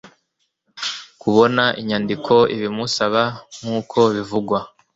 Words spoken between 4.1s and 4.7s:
bivugwa